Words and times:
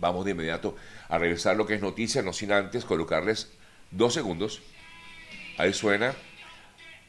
Vamos 0.00 0.24
de 0.24 0.32
inmediato 0.32 0.76
a 1.08 1.18
revisar 1.18 1.56
lo 1.56 1.66
que 1.66 1.74
es 1.74 1.82
noticia, 1.82 2.22
no 2.22 2.32
sin 2.32 2.52
antes 2.52 2.84
colocarles 2.84 3.52
dos 3.90 4.14
segundos. 4.14 4.62
Ahí 5.58 5.72
suena 5.72 6.14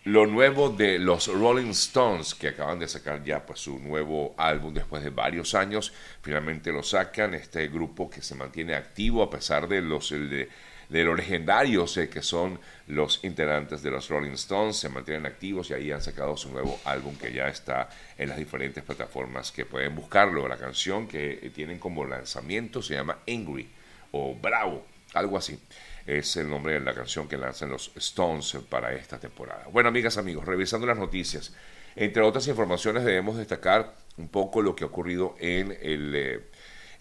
lo 0.03 0.25
nuevo 0.25 0.69
de 0.69 0.97
los 0.97 1.27
Rolling 1.27 1.69
Stones, 1.69 2.33
que 2.33 2.49
acaban 2.49 2.79
de 2.79 2.87
sacar 2.87 3.23
ya 3.23 3.45
pues, 3.45 3.59
su 3.59 3.77
nuevo 3.77 4.33
álbum 4.37 4.73
después 4.73 5.03
de 5.03 5.11
varios 5.11 5.53
años. 5.53 5.93
Finalmente 6.21 6.71
lo 6.71 6.81
sacan, 6.81 7.35
este 7.35 7.67
grupo 7.67 8.09
que 8.09 8.21
se 8.21 8.35
mantiene 8.35 8.73
activo 8.73 9.21
a 9.21 9.29
pesar 9.29 9.67
de 9.67 9.81
los, 9.81 10.09
de, 10.09 10.49
los 10.91 11.17
legendarios 11.17 11.95
eh, 11.97 12.09
que 12.09 12.21
son 12.21 12.59
los 12.87 13.23
integrantes 13.23 13.81
de 13.81 13.91
los 13.91 14.09
Rolling 14.09 14.31
Stones, 14.31 14.77
se 14.77 14.89
mantienen 14.89 15.25
activos 15.25 15.69
y 15.69 15.73
ahí 15.73 15.91
han 15.91 16.01
sacado 16.01 16.35
su 16.35 16.51
nuevo 16.51 16.79
álbum 16.85 17.15
que 17.15 17.31
ya 17.31 17.47
está 17.47 17.89
en 18.17 18.29
las 18.29 18.37
diferentes 18.37 18.83
plataformas 18.83 19.51
que 19.51 19.65
pueden 19.65 19.95
buscarlo. 19.95 20.47
La 20.47 20.57
canción 20.57 21.07
que 21.07 21.51
tienen 21.55 21.79
como 21.79 22.05
lanzamiento 22.05 22.81
se 22.81 22.95
llama 22.95 23.19
Angry 23.27 23.69
o 24.11 24.35
Bravo, 24.35 24.85
algo 25.13 25.37
así 25.37 25.57
es 26.05 26.35
el 26.37 26.49
nombre 26.49 26.73
de 26.73 26.79
la 26.79 26.93
canción 26.93 27.27
que 27.27 27.37
lanzan 27.37 27.69
los 27.69 27.91
Stones 27.95 28.57
para 28.69 28.93
esta 28.93 29.19
temporada. 29.19 29.67
Bueno, 29.71 29.89
amigas, 29.89 30.17
amigos, 30.17 30.45
revisando 30.45 30.87
las 30.87 30.97
noticias, 30.97 31.53
entre 31.95 32.23
otras 32.23 32.47
informaciones 32.47 33.03
debemos 33.03 33.37
destacar 33.37 33.95
un 34.17 34.29
poco 34.29 34.61
lo 34.61 34.75
que 34.75 34.83
ha 34.83 34.87
ocurrido 34.87 35.35
en, 35.39 35.77
el, 35.81 36.13
eh, 36.15 36.39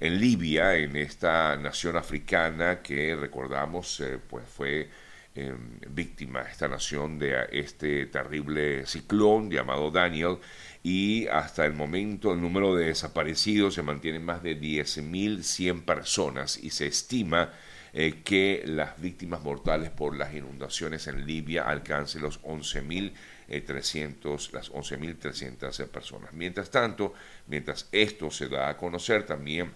en 0.00 0.18
Libia, 0.18 0.74
en 0.76 0.96
esta 0.96 1.56
nación 1.56 1.96
africana 1.96 2.80
que 2.82 3.14
recordamos 3.14 4.00
eh, 4.00 4.18
pues 4.28 4.48
fue 4.48 4.88
eh, 5.34 5.54
víctima 5.88 6.40
esta 6.40 6.66
nación 6.66 7.18
de 7.18 7.46
este 7.52 8.06
terrible 8.06 8.86
ciclón 8.86 9.50
llamado 9.50 9.90
Daniel 9.90 10.38
y 10.82 11.28
hasta 11.28 11.66
el 11.66 11.74
momento 11.74 12.32
el 12.32 12.40
número 12.40 12.74
de 12.74 12.86
desaparecidos 12.86 13.74
se 13.74 13.82
mantiene 13.82 14.16
en 14.16 14.24
más 14.24 14.42
de 14.42 14.58
10.100 14.58 15.84
personas 15.84 16.58
y 16.58 16.70
se 16.70 16.86
estima 16.86 17.52
eh, 17.92 18.22
que 18.24 18.62
las 18.66 19.00
víctimas 19.00 19.42
mortales 19.42 19.90
por 19.90 20.16
las 20.16 20.32
inundaciones 20.34 21.08
en 21.08 21.26
Libia 21.26 21.64
alcancen 21.64 22.22
los 22.22 22.40
11.300, 22.42 23.12
eh, 23.48 24.50
las 24.52 24.70
11.300 24.70 25.88
personas. 25.88 26.32
Mientras 26.32 26.70
tanto, 26.70 27.14
mientras 27.48 27.88
esto 27.90 28.30
se 28.30 28.48
da 28.48 28.68
a 28.68 28.76
conocer 28.76 29.26
también, 29.26 29.72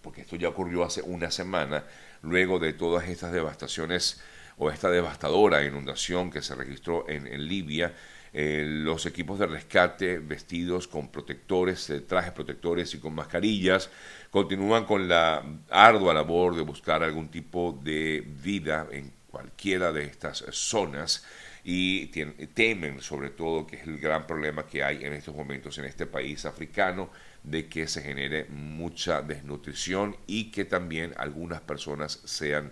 porque 0.00 0.22
esto 0.22 0.36
ya 0.36 0.48
ocurrió 0.48 0.84
hace 0.84 1.02
una 1.02 1.30
semana, 1.30 1.84
luego 2.22 2.58
de 2.58 2.72
todas 2.72 3.08
estas 3.08 3.32
devastaciones 3.32 4.20
o 4.58 4.70
esta 4.70 4.90
devastadora 4.90 5.64
inundación 5.64 6.30
que 6.30 6.42
se 6.42 6.54
registró 6.54 7.08
en, 7.08 7.46
Libia, 7.46 7.94
eh, 8.32 8.64
los 8.66 9.06
equipos 9.06 9.38
de 9.38 9.46
rescate 9.46 10.18
vestidos 10.18 10.88
con 10.88 11.08
protectores, 11.08 11.92
trajes 12.08 12.32
protectores 12.32 12.94
y 12.94 12.98
con 12.98 13.14
mascarillas 13.14 13.90
continúan 14.30 14.84
con 14.84 15.08
la 15.08 15.42
ardua 15.70 16.12
labor 16.12 16.54
de 16.56 16.62
buscar 16.62 17.02
algún 17.02 17.28
tipo 17.28 17.78
de 17.82 18.22
vida 18.42 18.86
en 18.90 19.12
cualquiera 19.30 19.92
de 19.92 20.04
estas 20.04 20.44
zonas 20.50 21.24
y 21.68 22.06
temen 22.54 23.00
sobre 23.00 23.30
todo, 23.30 23.66
que 23.66 23.74
es 23.74 23.88
el 23.88 23.98
gran 23.98 24.24
problema 24.24 24.68
que 24.68 24.84
hay 24.84 25.04
en 25.04 25.12
estos 25.12 25.34
momentos 25.34 25.76
en 25.78 25.86
este 25.86 26.06
país 26.06 26.44
africano, 26.44 27.10
de 27.42 27.66
que 27.66 27.88
se 27.88 28.02
genere 28.02 28.44
mucha 28.50 29.20
desnutrición 29.20 30.16
y 30.28 30.52
que 30.52 30.64
también 30.64 31.12
algunas 31.16 31.60
personas 31.60 32.20
sean 32.24 32.70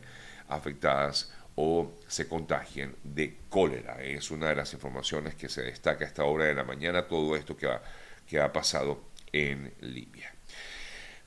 afectadas 0.49 1.33
o 1.57 1.93
se 2.07 2.29
contagien 2.29 2.95
de 3.03 3.37
cólera. 3.49 4.01
Es 4.01 4.31
una 4.31 4.51
de 4.51 4.55
las 4.55 4.73
informaciones 4.75 5.35
que 5.35 5.49
se 5.49 5.63
destaca 5.63 6.05
a 6.05 6.09
esta 6.09 6.23
hora 6.23 6.45
de 6.45 6.55
la 6.55 6.63
mañana, 6.63 7.09
todo 7.09 7.35
esto 7.35 7.57
que 7.57 8.39
ha 8.39 8.53
pasado 8.53 9.03
en 9.33 9.75
Libia. 9.81 10.33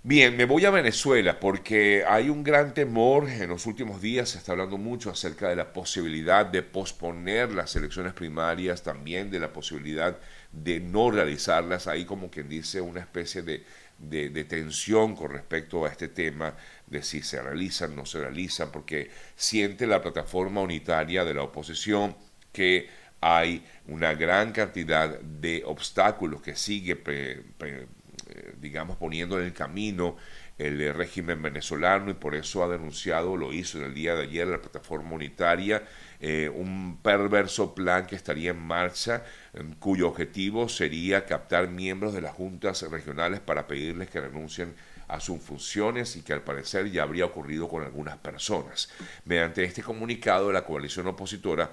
Bien, 0.04 0.38
me 0.38 0.46
voy 0.46 0.64
a 0.64 0.70
Venezuela 0.70 1.40
porque 1.40 2.04
hay 2.08 2.30
un 2.30 2.44
gran 2.44 2.74
temor. 2.74 3.30
En 3.30 3.50
los 3.50 3.66
últimos 3.66 4.02
días 4.02 4.30
se 4.30 4.38
está 4.38 4.54
hablando 4.54 4.78
mucho 4.78 5.10
acerca 5.10 5.50
de 5.50 5.56
la 5.56 5.74
posibilidad 5.74 6.46
de 6.46 6.64
posponer 6.64 7.52
las 7.52 7.76
elecciones 7.76 8.14
primarias, 8.14 8.84
también 8.84 9.30
de 9.30 9.40
la 9.40 9.52
posibilidad 9.52 10.18
de 10.52 10.80
no 10.80 11.12
realizarlas. 11.12 11.88
Hay 11.88 12.06
como 12.06 12.30
quien 12.30 12.48
dice 12.48 12.80
una 12.80 13.02
especie 13.02 13.42
de, 13.42 13.66
de, 14.00 14.44
tensión 14.46 15.16
con 15.16 15.32
respecto 15.32 15.86
a 15.86 15.90
este 15.90 16.08
tema 16.08 16.56
de 16.86 17.04
si 17.04 17.22
se 17.22 17.42
realizan, 17.42 17.96
no 17.96 18.06
se 18.06 18.20
realizan, 18.20 18.72
porque 18.72 19.10
siente 19.36 19.88
la 19.88 20.02
plataforma 20.02 20.62
unitaria 20.62 21.26
de 21.26 21.34
la 21.34 21.44
oposición 21.44 22.16
que 22.54 22.88
hay 23.20 23.66
una 23.88 24.14
gran 24.14 24.52
cantidad 24.52 25.20
de 25.20 25.64
obstáculos 25.66 26.42
que 26.42 26.56
sigue 26.56 27.02
eh, 27.08 27.88
digamos, 28.60 28.98
poniendo 28.98 29.40
en 29.40 29.46
el 29.46 29.54
camino 29.54 30.18
el 30.58 30.82
eh, 30.82 30.94
régimen 30.94 31.42
venezolano 31.42 32.10
y 32.10 32.16
por 32.16 32.36
eso 32.36 32.64
ha 32.64 32.68
denunciado, 32.68 33.38
lo 33.38 33.54
hizo 33.54 33.78
en 33.78 33.86
el 33.86 33.94
día 33.94 34.16
de 34.16 34.24
ayer 34.24 34.48
la 34.48 34.60
plataforma 34.60 35.12
unitaria, 35.12 35.84
eh, 36.20 36.50
un 36.54 37.00
perverso 37.02 37.76
plan 37.76 38.08
que 38.08 38.16
estaría 38.16 38.52
en 38.52 38.60
marcha, 38.60 39.24
cuyo 39.80 40.08
objetivo 40.08 40.68
sería 40.70 41.26
captar 41.26 41.68
miembros 41.70 42.14
de 42.14 42.22
las 42.22 42.34
juntas 42.34 42.82
regionales 42.90 43.40
para 43.40 43.68
pedirles 43.68 44.10
que 44.10 44.22
renuncien 44.22 44.76
a 45.08 45.20
sus 45.20 45.42
funciones 45.42 46.16
y 46.16 46.22
que 46.22 46.34
al 46.34 46.42
parecer 46.42 46.92
ya 46.92 47.04
habría 47.04 47.26
ocurrido 47.26 47.68
con 47.70 47.84
algunas 47.84 48.18
personas. 48.18 48.90
Mediante 49.26 49.64
este 49.64 49.82
comunicado, 49.82 50.52
la 50.52 50.66
coalición 50.66 51.08
opositora 51.08 51.72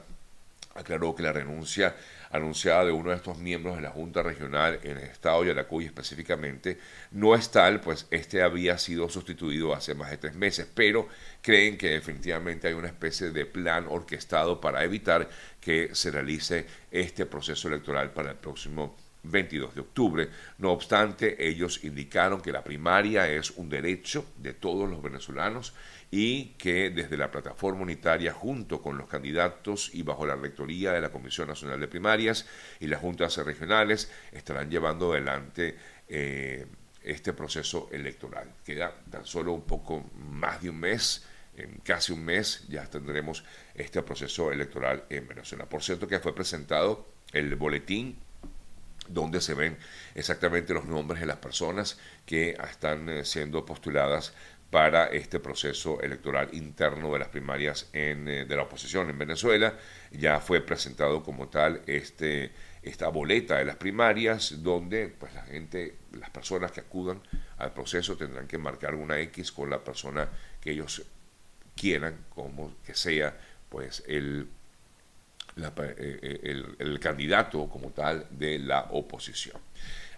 aclaró 0.75 1.15
que 1.15 1.23
la 1.23 1.33
renuncia 1.33 1.95
anunciada 2.31 2.85
de 2.85 2.93
uno 2.93 3.11
de 3.11 3.17
estos 3.17 3.39
miembros 3.39 3.77
de 3.77 3.83
la 3.83 3.91
Junta 3.91 4.23
Regional 4.23 4.81
en 4.83 4.97
el 4.99 5.05
estado 5.05 5.43
de 5.43 5.49
Yaracuy 5.49 5.85
específicamente 5.85 6.79
no 7.13 7.35
es 7.35 7.51
tal, 7.51 7.81
pues 7.81 8.07
este 8.11 8.43
había 8.43 8.77
sido 8.79 9.09
sustituido 9.09 9.73
hace 9.75 9.95
más 9.95 10.11
de 10.11 10.17
tres 10.19 10.35
meses, 10.35 10.67
pero 10.75 11.09
creen 11.41 11.79
que 11.79 11.91
definitivamente 11.91 12.69
hay 12.69 12.75
una 12.75 12.89
especie 12.89 13.31
de 13.31 13.47
plan 13.47 13.87
orquestado 13.89 14.61
para 14.61 14.83
evitar 14.83 15.29
que 15.61 15.91
se 15.95 16.11
realice 16.11 16.67
este 16.91 17.27
proceso 17.27 17.69
electoral 17.69 18.11
para 18.11 18.33
el 18.33 18.37
próximo 18.37 18.97
22 19.25 19.75
de 19.75 19.81
octubre. 19.81 20.29
No 20.59 20.71
obstante, 20.71 21.47
ellos 21.47 21.83
indicaron 21.85 22.41
que 22.41 22.53
la 22.53 22.63
primaria 22.63 23.29
es 23.29 23.51
un 23.53 23.69
derecho 23.69 24.27
de 24.37 24.55
todos 24.55 24.89
los 24.89 25.03
venezolanos 25.03 25.75
y 26.11 26.55
que 26.59 26.91
desde 26.91 27.17
la 27.17 27.31
plataforma 27.31 27.83
unitaria, 27.83 28.33
junto 28.33 28.81
con 28.81 28.97
los 28.97 29.09
candidatos 29.09 29.91
y 29.93 30.03
bajo 30.03 30.27
la 30.27 30.37
rectoría 30.37 30.93
de 30.93 31.01
la 31.01 31.11
Comisión 31.11 31.49
Nacional 31.49 31.81
de 31.81 31.89
Primarias 31.89 32.47
y 32.79 32.87
las 32.87 33.01
juntas 33.01 33.37
regionales, 33.39 34.13
estarán 34.31 34.71
llevando 34.71 35.13
adelante 35.13 35.77
eh, 36.09 36.67
este 37.03 37.33
proceso 37.33 37.89
electoral. 37.91 38.55
Queda 38.65 38.95
tan 39.11 39.27
solo 39.27 39.53
un 39.53 39.63
poco 39.63 40.11
más 40.17 40.63
de 40.63 40.71
un 40.71 40.79
mes, 40.79 41.27
en 41.57 41.79
casi 41.79 42.13
un 42.13 42.25
mes, 42.25 42.65
ya 42.69 42.87
tendremos 42.87 43.45
este 43.75 44.03
proceso 44.03 44.53
electoral 44.53 45.05
en 45.09 45.27
Venezuela. 45.27 45.69
Por 45.69 45.83
cierto 45.83 46.07
que 46.07 46.21
fue 46.21 46.35
presentado 46.35 47.09
el 47.33 47.55
boletín 47.57 48.17
donde 49.09 49.41
se 49.41 49.55
ven 49.55 49.77
exactamente 50.15 50.75
los 50.75 50.85
nombres 50.85 51.21
de 51.21 51.27
las 51.27 51.37
personas 51.39 51.99
que 52.27 52.57
están 52.71 53.09
eh, 53.09 53.25
siendo 53.25 53.65
postuladas 53.65 54.33
para 54.71 55.07
este 55.07 55.39
proceso 55.39 56.01
electoral 56.01 56.49
interno 56.53 57.13
de 57.13 57.21
las 57.21 57.29
primarias 57.29 57.89
eh, 57.93 58.45
de 58.49 58.57
la 58.57 58.63
oposición 58.63 59.09
en 59.09 59.19
Venezuela. 59.19 59.79
Ya 60.11 60.41
fue 60.41 60.61
presentado 60.63 61.23
como 61.23 61.49
tal 61.49 61.83
este, 61.87 62.51
esta 62.83 63.09
boleta 63.09 63.59
de 63.59 63.67
las 63.67 63.77
primarias, 63.77 64.65
donde 64.65 65.15
pues, 65.17 65.33
la 65.33 65.43
gente, 65.43 65.95
las 66.13 66.31
personas 66.31 66.73
que 66.73 66.81
acudan 66.81 67.21
al 67.59 67.73
proceso 67.73 68.17
tendrán 68.17 68.49
que 68.49 68.59
marcar 68.59 68.97
una 68.97 69.21
X 69.21 69.53
con 69.53 69.71
la 69.71 69.79
persona 69.79 70.29
que 70.61 70.73
ellos 70.73 71.05
quieran, 71.77 72.25
como 72.35 72.75
que 72.85 72.95
sea 72.95 73.37
pues 73.69 74.03
el, 74.07 74.49
eh, 75.57 75.95
eh, 75.99 76.65
el, 76.79 76.99
candidato 76.99 77.69
como 77.69 77.91
tal 77.91 78.27
de 78.31 78.59
la 78.59 78.89
oposición. 78.91 79.57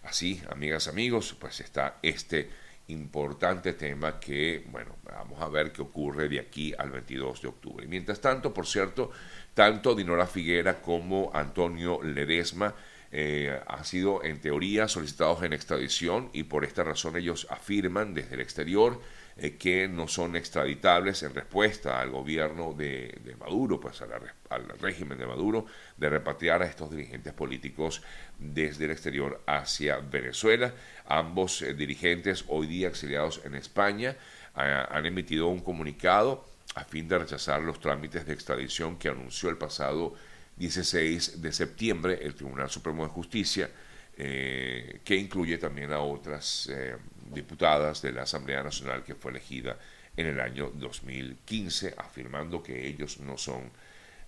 Así, 0.02 0.40
amigas, 0.50 0.88
amigos, 0.88 1.36
pues 1.38 1.60
está 1.60 1.98
este 2.02 2.48
importante 2.88 3.72
tema 3.72 4.18
que, 4.20 4.64
bueno, 4.70 4.96
vamos 5.02 5.42
a 5.42 5.48
ver 5.48 5.72
qué 5.72 5.82
ocurre 5.82 6.28
de 6.28 6.40
aquí 6.40 6.72
al 6.78 6.90
22 6.90 7.42
de 7.42 7.48
octubre. 7.48 7.86
Mientras 7.86 8.20
tanto, 8.20 8.54
por 8.54 8.66
cierto, 8.66 9.10
tanto 9.54 9.94
Dinora 9.94 10.26
Figuera 10.26 10.80
como 10.80 11.30
Antonio 11.34 12.02
Ledesma 12.02 12.74
eh, 13.12 13.60
han 13.66 13.84
sido 13.84 14.22
en 14.24 14.40
teoría 14.40 14.88
solicitados 14.88 15.42
en 15.42 15.52
extradición 15.52 16.30
y 16.32 16.44
por 16.44 16.64
esta 16.64 16.84
razón 16.84 17.16
ellos 17.16 17.46
afirman 17.50 18.14
desde 18.14 18.34
el 18.34 18.40
exterior 18.40 19.00
eh, 19.38 19.56
que 19.56 19.86
no 19.86 20.08
son 20.08 20.34
extraditables 20.34 21.22
en 21.22 21.34
respuesta 21.34 22.00
al 22.00 22.10
gobierno 22.10 22.72
de, 22.72 23.36
Maduro, 23.38 23.78
pues 23.78 24.00
al 24.00 24.68
régimen 24.80 25.18
de 25.18 25.26
Maduro, 25.26 25.66
de 25.96 26.08
repatriar 26.08 26.62
a 26.62 26.66
estos 26.66 26.90
dirigentes 26.90 27.34
políticos 27.34 28.02
desde 28.38 28.86
el 28.86 28.92
exterior 28.92 29.42
hacia 29.46 29.98
Venezuela. 29.98 30.72
Ambos 31.06 31.60
eh, 31.62 31.74
dirigentes, 31.74 32.44
hoy 32.48 32.66
día 32.66 32.88
exiliados 32.88 33.42
en 33.44 33.54
España, 33.54 34.16
han 34.54 35.04
emitido 35.04 35.48
un 35.48 35.60
comunicado 35.60 36.46
a 36.76 36.84
fin 36.84 37.06
de 37.08 37.18
rechazar 37.18 37.60
los 37.60 37.78
trámites 37.78 38.24
de 38.24 38.32
extradición 38.32 38.96
que 38.96 39.10
anunció 39.10 39.50
el 39.50 39.58
pasado 39.58 40.14
16 40.56 41.42
de 41.42 41.52
septiembre 41.52 42.18
el 42.22 42.34
Tribunal 42.34 42.70
Supremo 42.70 43.04
de 43.04 43.10
Justicia 43.10 43.70
eh, 44.18 45.00
que 45.04 45.14
incluye 45.14 45.58
también 45.58 45.92
a 45.92 46.00
otras 46.00 46.70
eh, 46.72 46.96
diputadas 47.34 48.00
de 48.00 48.12
la 48.12 48.22
Asamblea 48.22 48.62
Nacional 48.62 49.04
que 49.04 49.14
fue 49.14 49.30
elegida 49.30 49.76
en 50.16 50.26
el 50.26 50.40
año 50.40 50.70
2015, 50.74 51.94
afirmando 51.98 52.62
que 52.62 52.86
ellos 52.86 53.20
no 53.20 53.36
son 53.36 53.70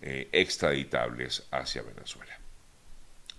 eh, 0.03 0.29
extraditables 0.31 1.45
hacia 1.51 1.81
Venezuela. 1.81 2.39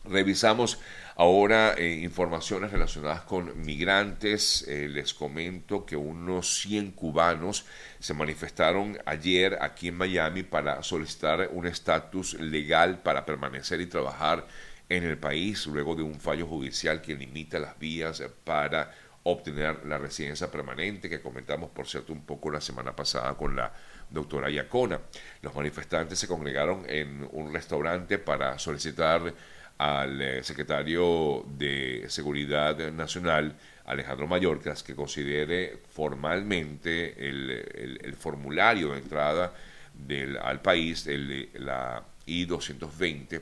Revisamos 0.06 0.80
ahora 1.18 1.80
informaciones 1.80 2.72
relacionadas 2.72 3.22
con 3.24 3.64
migrantes. 3.64 4.66
les 4.68 5.14
comento 5.14 5.86
que 5.86 5.98
unos 5.98 6.62
100 6.62 6.94
cubanos 6.94 7.66
se 8.00 8.14
manifestaron 8.14 8.98
ayer 9.06 9.60
aquí 9.62 9.90
en 9.90 9.98
Miami 9.98 10.44
para 10.44 10.82
solicitar 10.82 11.50
un 11.52 11.68
estatus 11.68 12.36
legal 12.36 13.00
para 13.04 13.26
permanecer 13.26 13.82
y 13.82 13.88
trabajar 13.88 14.48
el 14.90 15.18
país 15.18 15.68
luego 15.68 15.96
de 15.96 16.02
un 16.02 16.20
fallo 16.20 16.48
judicial 16.48 17.02
que 17.02 17.16
limita 17.16 17.60
las 17.60 17.78
vías 17.78 18.24
para 18.44 18.92
obtener 19.24 19.86
la 19.86 19.98
residencia 19.98 20.50
permanente 20.50 21.10
que 21.10 21.22
comentamos 21.22 21.70
por 21.70 21.88
cierto 21.88 22.14
un 22.14 22.26
poco 22.26 22.50
la 22.50 22.62
semana 22.62 22.96
pasada 22.96 23.36
con 23.36 23.56
la 23.56 23.72
doctora 24.10 24.50
Yacona. 24.50 25.00
Los 25.42 25.54
manifestantes 25.54 26.18
se 26.18 26.28
congregaron 26.28 26.84
en 26.88 27.28
un 27.32 27.54
restaurante 27.54 28.18
para 28.18 28.58
solicitar 28.58 29.34
al 29.78 30.22
eh, 30.22 30.44
secretario 30.44 31.46
de 31.48 32.06
Seguridad 32.10 32.92
Nacional, 32.92 33.56
Alejandro 33.86 34.28
Mayorkas, 34.28 34.84
que 34.84 34.96
considere 34.96 35.80
formalmente 35.94 37.28
el, 37.28 38.16
formulario 38.18 38.92
de 38.92 39.00
entrada 39.00 39.54
del, 39.94 40.38
al 40.38 40.62
país, 40.62 41.08
el, 41.08 41.50
la 41.54 42.04
I-220, 42.26 43.42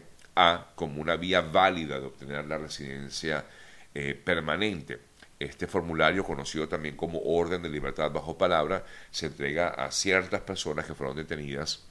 como 0.75 1.01
una 1.01 1.15
vía 1.15 1.41
válida 1.41 1.99
de 1.99 2.05
obtener 2.05 2.45
la 2.45 2.57
residencia 2.57 3.45
eh, 3.93 4.13
permanente. 4.13 4.99
Este 5.39 5.67
formulario, 5.67 6.23
conocido 6.23 6.67
también 6.67 6.95
como 6.95 7.19
Orden 7.19 7.61
de 7.61 7.69
Libertad 7.69 8.11
bajo 8.11 8.37
palabra, 8.37 8.83
se 9.11 9.27
entrega 9.27 9.69
a 9.69 9.91
ciertas 9.91 10.41
personas 10.41 10.85
que 10.85 10.95
fueron 10.95 11.15
detenidas 11.15 11.83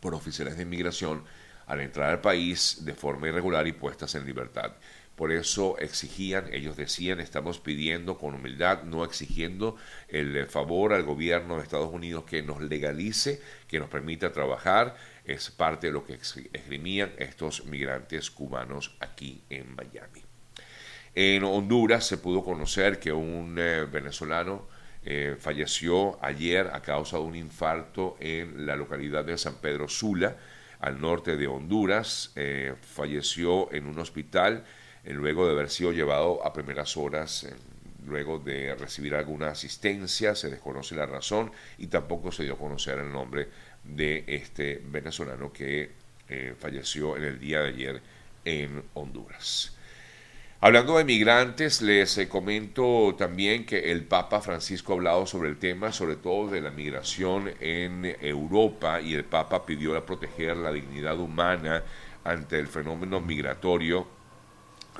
por 0.00 0.14
oficiales 0.14 0.56
de 0.56 0.62
inmigración 0.64 1.24
al 1.66 1.80
entrar 1.80 2.10
al 2.10 2.20
país 2.20 2.84
de 2.84 2.94
forma 2.94 3.28
irregular 3.28 3.66
y 3.66 3.72
puestas 3.72 4.14
en 4.14 4.26
libertad. 4.26 4.72
Por 5.18 5.32
eso 5.32 5.76
exigían, 5.80 6.48
ellos 6.52 6.76
decían, 6.76 7.18
estamos 7.18 7.58
pidiendo 7.58 8.18
con 8.18 8.36
humildad, 8.36 8.84
no 8.84 9.04
exigiendo 9.04 9.74
el 10.06 10.46
favor 10.46 10.92
al 10.92 11.02
gobierno 11.02 11.56
de 11.56 11.64
Estados 11.64 11.92
Unidos 11.92 12.22
que 12.22 12.40
nos 12.44 12.62
legalice, 12.62 13.42
que 13.66 13.80
nos 13.80 13.88
permita 13.88 14.30
trabajar, 14.30 14.94
es 15.24 15.50
parte 15.50 15.88
de 15.88 15.92
lo 15.92 16.04
que 16.06 16.20
esgrimían 16.52 17.10
estos 17.18 17.64
migrantes 17.64 18.30
cubanos 18.30 18.96
aquí 19.00 19.42
en 19.50 19.74
Miami. 19.74 20.22
En 21.16 21.42
Honduras 21.42 22.06
se 22.06 22.18
pudo 22.18 22.44
conocer 22.44 23.00
que 23.00 23.10
un 23.10 23.56
eh, 23.58 23.88
venezolano 23.90 24.68
eh, 25.04 25.34
falleció 25.36 26.24
ayer 26.24 26.70
a 26.72 26.80
causa 26.80 27.16
de 27.16 27.24
un 27.24 27.34
infarto 27.34 28.16
en 28.20 28.66
la 28.66 28.76
localidad 28.76 29.24
de 29.24 29.36
San 29.36 29.56
Pedro 29.56 29.88
Sula, 29.88 30.36
al 30.78 31.00
norte 31.00 31.36
de 31.36 31.48
Honduras. 31.48 32.30
Eh, 32.36 32.76
falleció 32.80 33.72
en 33.72 33.88
un 33.88 33.98
hospital 33.98 34.64
luego 35.14 35.46
de 35.46 35.52
haber 35.52 35.70
sido 35.70 35.92
llevado 35.92 36.44
a 36.46 36.52
primeras 36.52 36.96
horas 36.96 37.46
luego 38.06 38.38
de 38.38 38.74
recibir 38.74 39.14
alguna 39.14 39.48
asistencia, 39.48 40.34
se 40.34 40.50
desconoce 40.50 40.94
la 40.94 41.06
razón 41.06 41.52
y 41.76 41.86
tampoco 41.86 42.32
se 42.32 42.44
dio 42.44 42.54
a 42.54 42.58
conocer 42.58 42.98
el 42.98 43.12
nombre 43.12 43.48
de 43.84 44.24
este 44.26 44.82
venezolano 44.84 45.52
que 45.52 45.90
eh, 46.28 46.54
falleció 46.58 47.16
en 47.16 47.24
el 47.24 47.38
día 47.38 47.60
de 47.60 47.68
ayer 47.68 48.02
en 48.44 48.82
Honduras. 48.94 49.74
Hablando 50.60 50.98
de 50.98 51.04
migrantes, 51.04 51.82
les 51.82 52.18
eh, 52.18 52.28
comento 52.28 53.14
también 53.16 53.64
que 53.64 53.92
el 53.92 54.02
Papa 54.04 54.40
Francisco 54.40 54.92
ha 54.92 54.96
hablado 54.96 55.24
sobre 55.24 55.48
el 55.48 55.58
tema, 55.58 55.92
sobre 55.92 56.16
todo 56.16 56.50
de 56.50 56.60
la 56.60 56.72
migración 56.72 57.52
en 57.60 58.04
Europa, 58.20 59.00
y 59.00 59.14
el 59.14 59.24
Papa 59.24 59.64
pidió 59.64 60.04
proteger 60.04 60.56
la 60.56 60.72
dignidad 60.72 61.18
humana 61.18 61.84
ante 62.24 62.58
el 62.58 62.66
fenómeno 62.66 63.20
migratorio, 63.20 64.17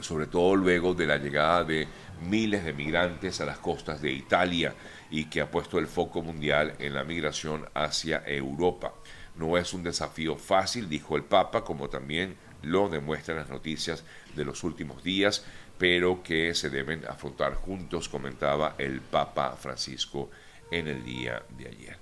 sobre 0.00 0.26
todo 0.26 0.56
luego 0.56 0.94
de 0.94 1.06
la 1.06 1.18
llegada 1.18 1.64
de 1.64 1.88
miles 2.28 2.64
de 2.64 2.72
migrantes 2.72 3.40
a 3.40 3.46
las 3.46 3.58
costas 3.58 4.00
de 4.02 4.12
Italia 4.12 4.74
y 5.10 5.26
que 5.26 5.40
ha 5.40 5.50
puesto 5.50 5.78
el 5.78 5.86
foco 5.86 6.22
mundial 6.22 6.74
en 6.78 6.94
la 6.94 7.04
migración 7.04 7.66
hacia 7.74 8.22
Europa. 8.26 8.94
No 9.36 9.56
es 9.56 9.72
un 9.72 9.84
desafío 9.84 10.36
fácil, 10.36 10.88
dijo 10.88 11.16
el 11.16 11.24
Papa, 11.24 11.64
como 11.64 11.88
también 11.88 12.36
lo 12.62 12.88
demuestran 12.88 13.38
las 13.38 13.48
noticias 13.48 14.04
de 14.34 14.44
los 14.44 14.64
últimos 14.64 15.02
días, 15.02 15.44
pero 15.78 16.22
que 16.22 16.54
se 16.54 16.70
deben 16.70 17.04
afrontar 17.08 17.54
juntos, 17.54 18.08
comentaba 18.08 18.74
el 18.78 19.00
Papa 19.00 19.56
Francisco 19.56 20.30
en 20.70 20.88
el 20.88 21.04
día 21.04 21.42
de 21.56 21.68
ayer. 21.68 21.98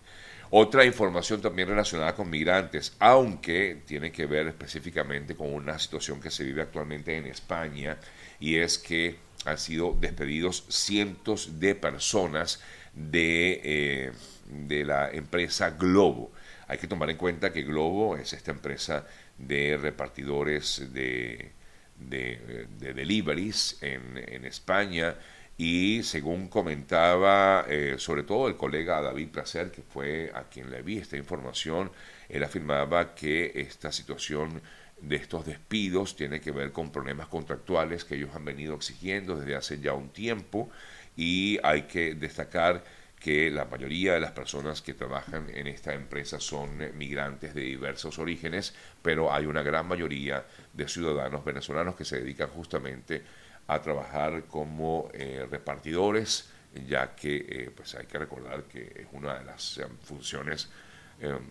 Otra 0.51 0.85
información 0.85 1.41
también 1.41 1.69
relacionada 1.69 2.15
con 2.15 2.31
migrantes, 2.31 2.95
aunque 2.99 3.83
tiene 3.85 4.13
que 4.13 4.27
ver 4.27 4.47
específicamente 4.47 5.35
con 5.35 5.53
una 5.53 5.79
situación 5.79 6.21
que 6.21 6.31
se 6.31 6.45
vive 6.45 6.63
actualmente 6.63 7.17
en 7.17 7.27
España, 7.27 7.99
y 8.39 8.57
es 8.57 8.79
que 8.79 9.17
han 9.45 9.59
sido 9.59 9.97
despedidos 9.99 10.65
cientos 10.69 11.59
de 11.61 11.75
personas 11.75 12.61
de, 12.95 13.61
eh, 13.65 14.13
de 14.47 14.85
la 14.85 15.11
empresa 15.11 15.71
Globo. 15.71 16.33
Hay 16.69 16.79
que 16.79 16.89
tomar 16.89 17.11
en 17.11 17.17
cuenta 17.17 17.53
que 17.53 17.63
Globo 17.63 18.17
es 18.17 18.33
esta 18.33 18.51
empresa 18.51 19.07
de 19.39 19.77
repartidores 19.77 20.93
de, 20.93 21.53
de, 21.99 22.67
deliveries 22.79 23.79
en, 23.83 24.17
en, 24.17 24.45
España 24.45 25.17
y 25.59 26.03
según 26.03 26.49
comentaba 26.49 27.65
eh, 27.69 27.97
sobre 27.99 28.25
todo 28.25 28.49
el 28.49 28.57
colega 28.57 29.01
David 29.01 29.29
Placer, 29.29 29.71
que 29.71 29.83
fue 29.83 30.31
a 30.35 30.45
quien 30.45 30.71
le 30.71 30.83
vi 30.83 30.99
esta 30.99 31.17
información, 31.17 31.91
él 32.29 32.45
afirmaba 32.45 33.15
que 33.15 33.53
esta 33.55 33.91
situación 33.91 34.61
de 35.01 35.17
estos 35.17 35.47
despidos 35.47 36.17
tiene 36.17 36.41
que 36.41 36.51
ver 36.51 36.73
con 36.73 36.91
problemas 36.91 37.29
contractuales 37.29 38.05
que 38.05 38.17
ellos 38.17 38.35
han 38.35 38.45
venido 38.45 38.75
exigiendo 38.75 39.37
desde 39.37 39.57
hace 39.57 39.81
ya 39.81 39.93
un 39.93 40.11
tiempo 40.11 40.71
y 41.17 41.59
hay 41.63 41.83
que 41.83 42.15
destacar 42.15 42.83
que 43.19 43.51
la 43.51 43.65
mayoría 43.65 44.15
de 44.15 44.21
las 44.21 44.33
personas 44.33 44.83
que 44.83 44.95
trabajan 44.95 45.49
en 45.51 45.67
esta 45.67 45.95
empresa 45.95 46.39
son 46.39 46.79
migrantes 46.97 47.55
de 47.55 47.63
diversos 47.63 48.19
orígenes, 48.19 48.75
pero 49.03 49.33
hay 49.33 49.47
una 49.47 49.63
gran 49.63 49.89
mayoría 49.89 50.45
de 50.75 50.87
ciudadanos 50.87 51.45
venezolanos 51.45 51.97
que 51.97 52.05
se 52.05 52.21
dedican 52.21 52.49
justamente 52.51 53.17
a 53.17 53.46
trabajar 53.83 54.45
como 54.45 55.09
eh, 55.13 55.47
repartidores, 55.51 56.49
ya 56.87 57.15
que 57.15 57.37
eh, 57.37 57.71
pues 57.75 57.95
hay 57.95 58.07
que 58.07 58.19
recordar 58.19 58.65
que 58.65 58.83
es 58.83 59.07
una 59.13 59.39
de 59.39 59.45
las 59.45 59.79
eh, 59.79 59.87
funciones 60.03 60.71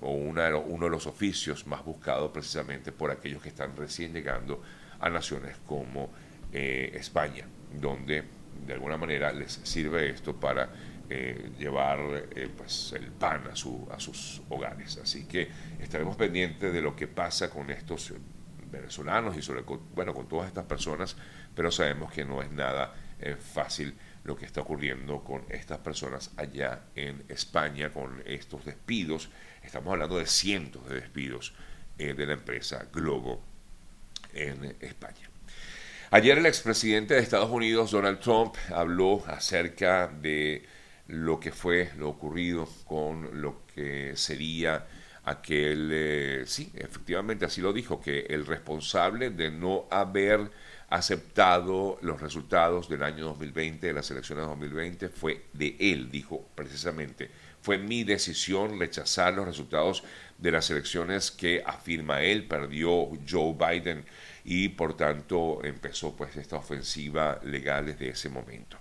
o 0.01 0.11
una 0.11 0.43
de 0.43 0.53
uno 0.53 0.85
de 0.85 0.91
los 0.91 1.07
oficios 1.07 1.65
más 1.65 1.83
buscados 1.83 2.29
precisamente 2.29 2.91
por 2.91 3.09
aquellos 3.09 3.41
que 3.41 3.49
están 3.49 3.75
recién 3.75 4.13
llegando 4.13 4.61
a 4.99 5.09
naciones 5.09 5.57
como 5.65 6.11
España, 6.51 7.47
donde 7.73 8.25
de 8.67 8.73
alguna 8.73 8.95
manera 8.95 9.33
les 9.33 9.53
sirve 9.63 10.11
esto 10.11 10.35
para 10.39 10.69
llevar 11.57 12.27
pues 12.55 12.93
el 12.95 13.07
pan 13.07 13.47
a, 13.51 13.55
su, 13.55 13.87
a 13.91 13.99
sus 13.99 14.43
hogares. 14.49 14.99
Así 15.01 15.25
que 15.25 15.49
estaremos 15.79 16.15
pendientes 16.15 16.71
de 16.71 16.81
lo 16.83 16.95
que 16.95 17.07
pasa 17.07 17.49
con 17.49 17.71
estos 17.71 18.13
venezolanos 18.69 19.37
y 19.37 19.41
sobre 19.41 19.63
bueno 19.93 20.13
con 20.13 20.27
todas 20.27 20.47
estas 20.47 20.65
personas, 20.65 21.15
pero 21.55 21.71
sabemos 21.71 22.11
que 22.11 22.25
no 22.25 22.41
es 22.41 22.51
nada 22.51 22.93
eh, 23.19 23.35
fácil 23.35 23.95
lo 24.23 24.35
que 24.35 24.45
está 24.45 24.61
ocurriendo 24.61 25.23
con 25.23 25.43
estas 25.49 25.77
personas 25.79 26.31
allá 26.37 26.85
en 26.95 27.23
España 27.29 27.91
con 27.91 28.23
estos 28.25 28.65
despidos. 28.65 29.29
Estamos 29.61 29.93
hablando 29.93 30.17
de 30.17 30.25
cientos 30.25 30.87
de 30.89 30.95
despidos 30.95 31.53
de 31.97 32.25
la 32.25 32.33
empresa 32.33 32.87
Globo 32.91 33.41
en 34.33 34.75
España. 34.81 35.29
Ayer 36.11 36.37
el 36.37 36.45
expresidente 36.45 37.15
de 37.15 37.19
Estados 37.19 37.49
Unidos, 37.49 37.91
Donald 37.91 38.19
Trump, 38.19 38.55
habló 38.73 39.23
acerca 39.27 40.07
de 40.07 40.63
lo 41.07 41.39
que 41.39 41.51
fue 41.51 41.91
lo 41.97 42.09
ocurrido 42.09 42.69
con 42.85 43.41
lo 43.41 43.65
que 43.73 44.15
sería 44.15 44.85
aquel, 45.25 45.89
eh, 45.91 46.43
sí, 46.45 46.71
efectivamente 46.75 47.45
así 47.45 47.61
lo 47.61 47.73
dijo, 47.73 47.99
que 47.99 48.21
el 48.29 48.45
responsable 48.45 49.31
de 49.31 49.51
no 49.51 49.87
haber 49.89 50.51
aceptado 50.89 51.97
los 52.01 52.21
resultados 52.21 52.87
del 52.87 53.03
año 53.03 53.25
2020, 53.25 53.87
de 53.87 53.93
las 53.93 54.09
elecciones 54.11 54.43
de 54.45 54.49
2020, 54.49 55.09
fue 55.09 55.45
de 55.53 55.75
él, 55.79 56.11
dijo 56.11 56.47
precisamente. 56.55 57.29
Fue 57.61 57.79
mi 57.79 58.03
decisión 58.03 58.79
rechazar 58.79 59.33
los 59.33 59.45
resultados 59.45 60.03
de 60.37 60.51
las 60.51 60.69
elecciones 60.69 61.31
que 61.31 61.63
afirma 61.65 62.21
él, 62.21 62.47
perdió 62.47 63.09
Joe 63.27 63.55
Biden 63.57 64.05
y 64.43 64.69
por 64.69 64.95
tanto 64.95 65.63
empezó 65.63 66.15
pues 66.15 66.35
esta 66.35 66.57
ofensiva 66.57 67.39
legal 67.43 67.87
desde 67.87 68.09
ese 68.09 68.29
momento. 68.29 68.77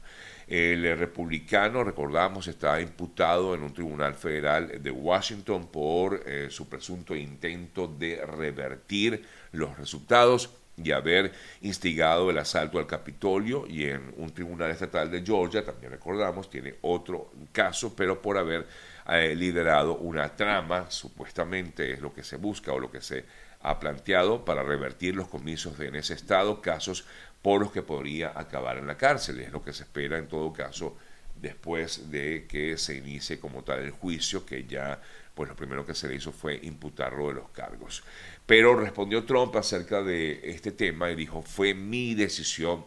El 0.46 0.98
republicano, 0.98 1.82
recordamos, 1.84 2.46
está 2.48 2.80
imputado 2.80 3.54
en 3.54 3.62
un 3.62 3.72
tribunal 3.72 4.14
federal 4.14 4.82
de 4.82 4.90
Washington 4.90 5.68
por 5.68 6.22
eh, 6.26 6.48
su 6.50 6.68
presunto 6.68 7.16
intento 7.16 7.88
de 7.88 8.24
revertir 8.24 9.24
los 9.52 9.76
resultados. 9.78 10.50
y 10.76 10.90
haber 10.90 11.30
instigado 11.60 12.30
el 12.30 12.38
asalto 12.38 12.80
al 12.80 12.88
Capitolio 12.88 13.64
y 13.64 13.84
en 13.84 14.12
un 14.16 14.34
tribunal 14.34 14.72
estatal 14.72 15.08
de 15.08 15.22
Georgia, 15.22 15.64
también 15.64 15.92
recordamos, 15.92 16.50
tiene 16.50 16.74
otro 16.82 17.30
caso, 17.52 17.94
pero 17.94 18.20
por 18.20 18.36
haber 18.36 18.66
eh, 19.08 19.36
liderado 19.36 19.96
una 19.98 20.34
trama, 20.34 20.90
supuestamente 20.90 21.92
es 21.92 22.00
lo 22.00 22.12
que 22.12 22.24
se 22.24 22.38
busca 22.38 22.72
o 22.72 22.80
lo 22.80 22.90
que 22.90 23.00
se 23.00 23.24
ha 23.60 23.78
planteado 23.78 24.44
para 24.44 24.62
revertir 24.62 25.14
los 25.14 25.28
comicios 25.28 25.78
en 25.78 25.94
ese 25.94 26.14
estado, 26.14 26.60
casos 26.60 27.04
por 27.44 27.60
los 27.60 27.70
que 27.70 27.82
podría 27.82 28.32
acabar 28.34 28.78
en 28.78 28.86
la 28.86 28.96
cárcel. 28.96 29.38
Es 29.40 29.52
lo 29.52 29.62
que 29.62 29.74
se 29.74 29.82
espera 29.82 30.16
en 30.16 30.28
todo 30.28 30.50
caso 30.50 30.96
después 31.36 32.10
de 32.10 32.46
que 32.48 32.78
se 32.78 32.96
inicie 32.96 33.38
como 33.38 33.62
tal 33.62 33.80
el 33.80 33.90
juicio, 33.90 34.46
que 34.46 34.64
ya 34.64 34.98
pues 35.34 35.50
lo 35.50 35.54
primero 35.54 35.84
que 35.84 35.94
se 35.94 36.08
le 36.08 36.14
hizo 36.14 36.32
fue 36.32 36.58
imputarlo 36.62 37.28
de 37.28 37.34
los 37.34 37.50
cargos. 37.50 38.02
Pero 38.46 38.74
respondió 38.74 39.24
Trump 39.24 39.54
acerca 39.56 40.02
de 40.02 40.40
este 40.42 40.72
tema 40.72 41.10
y 41.10 41.16
dijo, 41.16 41.42
fue 41.42 41.74
mi 41.74 42.14
decisión, 42.14 42.82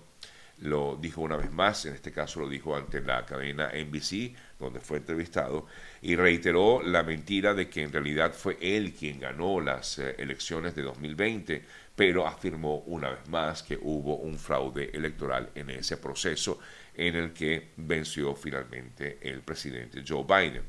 lo 0.59 0.97
dijo 0.99 1.21
una 1.21 1.37
vez 1.37 1.51
más, 1.51 1.85
en 1.85 1.93
este 1.93 2.11
caso 2.11 2.39
lo 2.39 2.49
dijo 2.49 2.75
ante 2.75 3.01
la 3.01 3.25
cadena 3.25 3.71
NBC, 3.73 4.35
donde 4.59 4.79
fue 4.79 4.97
entrevistado, 4.97 5.67
y 6.01 6.15
reiteró 6.15 6.81
la 6.81 7.03
mentira 7.03 7.53
de 7.53 7.69
que 7.69 7.83
en 7.83 7.91
realidad 7.91 8.33
fue 8.33 8.57
él 8.59 8.93
quien 8.93 9.19
ganó 9.19 9.59
las 9.59 9.99
eh, 9.99 10.15
elecciones 10.17 10.75
de 10.75 10.81
2020, 10.81 11.63
pero 11.95 12.27
afirmó 12.27 12.79
una 12.87 13.09
vez 13.09 13.27
más 13.29 13.63
que 13.63 13.77
hubo 13.81 14.17
un 14.17 14.37
fraude 14.37 14.89
electoral 14.93 15.49
en 15.55 15.69
ese 15.69 15.97
proceso 15.97 16.59
en 16.95 17.15
el 17.15 17.33
que 17.33 17.69
venció 17.77 18.35
finalmente 18.35 19.19
el 19.21 19.41
presidente 19.41 20.03
Joe 20.07 20.23
Biden. 20.23 20.63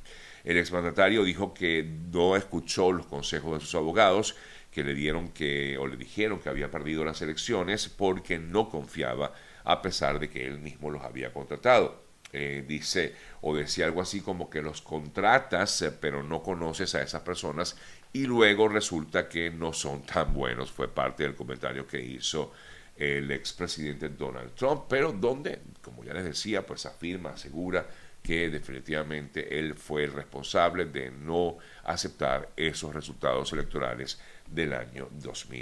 El 0.44 0.58
exmandatario 0.58 1.24
dijo 1.24 1.52
que 1.52 1.82
no 2.12 2.36
escuchó 2.36 2.92
los 2.92 3.06
consejos 3.06 3.58
de 3.58 3.64
sus 3.64 3.74
abogados 3.74 4.36
que 4.70 4.84
le 4.84 4.94
dieron 4.94 5.28
que 5.28 5.76
o 5.78 5.86
le 5.86 5.96
dijeron 5.96 6.38
que 6.38 6.48
había 6.48 6.70
perdido 6.70 7.04
las 7.04 7.20
elecciones 7.22 7.88
porque 7.88 8.38
no 8.38 8.68
confiaba 8.68 9.32
a 9.68 9.82
pesar 9.82 10.18
de 10.18 10.30
que 10.30 10.46
él 10.46 10.58
mismo 10.58 10.90
los 10.90 11.02
había 11.04 11.30
contratado. 11.30 12.08
Eh, 12.32 12.64
dice 12.66 13.14
o 13.40 13.56
decía 13.56 13.86
algo 13.86 14.02
así 14.02 14.20
como 14.20 14.50
que 14.50 14.60
los 14.60 14.82
contratas 14.82 15.80
eh, 15.80 15.90
pero 15.90 16.22
no 16.22 16.42
conoces 16.42 16.94
a 16.94 17.00
esas 17.00 17.22
personas 17.22 17.78
y 18.12 18.26
luego 18.26 18.68
resulta 18.68 19.30
que 19.30 19.50
no 19.50 19.72
son 19.72 20.02
tan 20.02 20.34
buenos 20.34 20.70
fue 20.70 20.88
parte 20.88 21.22
del 21.22 21.34
comentario 21.34 21.86
que 21.86 22.02
hizo 22.02 22.52
el 22.98 23.30
expresidente 23.30 24.10
Donald 24.10 24.52
Trump 24.54 24.82
pero 24.90 25.10
donde 25.10 25.62
como 25.80 26.04
ya 26.04 26.12
les 26.12 26.24
decía 26.24 26.66
pues 26.66 26.84
afirma 26.84 27.30
asegura 27.30 27.86
que 28.22 28.50
definitivamente 28.50 29.58
él 29.58 29.74
fue 29.74 30.04
el 30.04 30.12
responsable 30.12 30.84
de 30.84 31.10
no 31.10 31.56
aceptar 31.84 32.50
esos 32.56 32.94
resultados 32.94 33.54
electorales 33.54 34.20
del 34.46 34.74
año 34.74 35.08
2020. 35.12 35.56